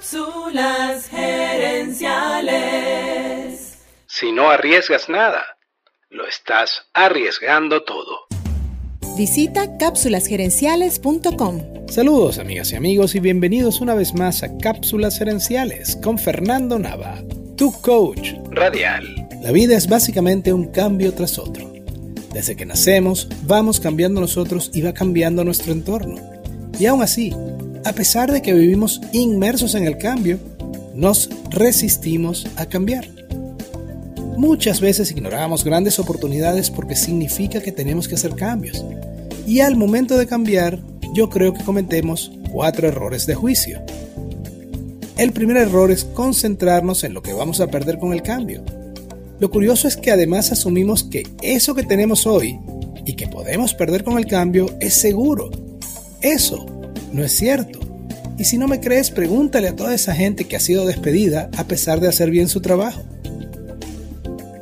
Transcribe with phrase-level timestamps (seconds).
[0.00, 3.76] Cápsulas gerenciales.
[4.06, 5.44] Si no arriesgas nada,
[6.08, 8.20] lo estás arriesgando todo.
[9.18, 11.86] Visita cápsulasgerenciales.com.
[11.88, 17.22] Saludos amigas y amigos y bienvenidos una vez más a Cápsulas Gerenciales con Fernando Nava,
[17.58, 19.28] tu coach Radial.
[19.42, 21.70] La vida es básicamente un cambio tras otro.
[22.32, 26.16] Desde que nacemos, vamos cambiando nosotros y va cambiando nuestro entorno.
[26.78, 27.34] Y aún así,
[27.84, 30.38] a pesar de que vivimos inmersos en el cambio,
[30.94, 33.08] nos resistimos a cambiar.
[34.36, 38.84] Muchas veces ignoramos grandes oportunidades porque significa que tenemos que hacer cambios.
[39.46, 40.78] Y al momento de cambiar,
[41.14, 43.82] yo creo que cometemos cuatro errores de juicio.
[45.16, 48.62] El primer error es concentrarnos en lo que vamos a perder con el cambio.
[49.38, 52.58] Lo curioso es que además asumimos que eso que tenemos hoy
[53.04, 55.50] y que podemos perder con el cambio es seguro.
[56.22, 56.66] Eso
[57.12, 57.80] no es cierto.
[58.38, 61.64] Y si no me crees, pregúntale a toda esa gente que ha sido despedida a
[61.64, 63.02] pesar de hacer bien su trabajo.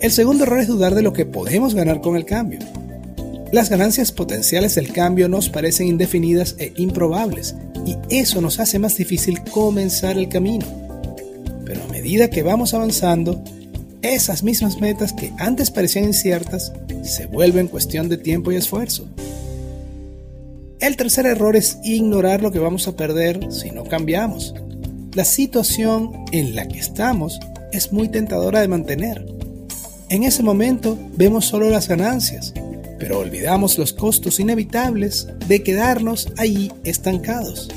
[0.00, 2.58] El segundo error es dudar de lo que podemos ganar con el cambio.
[3.52, 8.96] Las ganancias potenciales del cambio nos parecen indefinidas e improbables, y eso nos hace más
[8.96, 10.66] difícil comenzar el camino.
[11.64, 13.42] Pero a medida que vamos avanzando,
[14.02, 16.72] esas mismas metas que antes parecían inciertas
[17.02, 19.08] se vuelven cuestión de tiempo y esfuerzo.
[20.78, 24.54] El tercer error es ignorar lo que vamos a perder si no cambiamos.
[25.14, 27.40] La situación en la que estamos
[27.72, 29.26] es muy tentadora de mantener.
[30.10, 32.52] En ese momento vemos solo las ganancias,
[32.98, 37.70] pero olvidamos los costos inevitables de quedarnos allí estancados.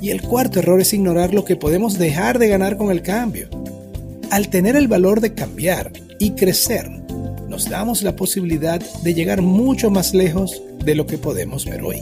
[0.00, 3.48] Y el cuarto error es ignorar lo que podemos dejar de ganar con el cambio.
[4.30, 6.88] Al tener el valor de cambiar y crecer,
[7.48, 12.00] nos damos la posibilidad de llegar mucho más lejos de lo que podemos ver hoy.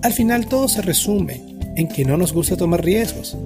[0.00, 1.42] Al final todo se resume
[1.76, 3.36] en que no nos gusta tomar riesgos,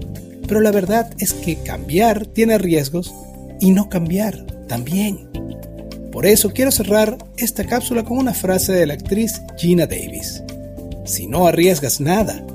[0.46, 3.12] pero la verdad es que cambiar tiene riesgos
[3.60, 5.28] y no cambiar también.
[6.12, 10.44] Por eso quiero cerrar esta cápsula con una frase de la actriz Gina Davis.
[11.04, 12.46] Si no arriesgas nada,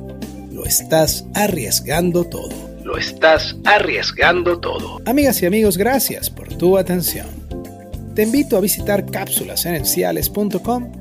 [0.49, 2.53] lo estás arriesgando todo.
[2.85, 5.01] Lo estás arriesgando todo.
[5.05, 7.27] Amigas y amigos, gracias por tu atención.
[8.15, 11.00] Te invito a visitar cápsulasenenciales.com